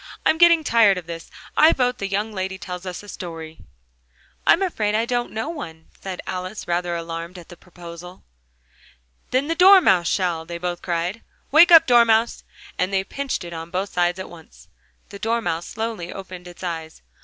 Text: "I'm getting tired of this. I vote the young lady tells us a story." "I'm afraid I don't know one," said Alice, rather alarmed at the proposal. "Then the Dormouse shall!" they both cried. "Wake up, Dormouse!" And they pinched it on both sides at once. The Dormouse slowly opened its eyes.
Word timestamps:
"I'm 0.25 0.39
getting 0.39 0.63
tired 0.63 0.97
of 0.97 1.05
this. 1.05 1.29
I 1.55 1.73
vote 1.73 1.99
the 1.99 2.07
young 2.07 2.33
lady 2.33 2.57
tells 2.57 2.87
us 2.87 3.03
a 3.03 3.07
story." 3.07 3.59
"I'm 4.47 4.63
afraid 4.63 4.95
I 4.95 5.05
don't 5.05 5.29
know 5.31 5.49
one," 5.49 5.89
said 6.01 6.21
Alice, 6.25 6.67
rather 6.67 6.95
alarmed 6.95 7.37
at 7.37 7.49
the 7.49 7.55
proposal. 7.55 8.23
"Then 9.29 9.47
the 9.47 9.53
Dormouse 9.53 10.07
shall!" 10.07 10.43
they 10.43 10.57
both 10.57 10.81
cried. 10.81 11.21
"Wake 11.51 11.71
up, 11.71 11.85
Dormouse!" 11.85 12.43
And 12.79 12.91
they 12.91 13.03
pinched 13.03 13.43
it 13.43 13.53
on 13.53 13.69
both 13.69 13.93
sides 13.93 14.17
at 14.17 14.27
once. 14.27 14.69
The 15.09 15.19
Dormouse 15.19 15.67
slowly 15.67 16.11
opened 16.11 16.47
its 16.47 16.63
eyes. 16.63 17.03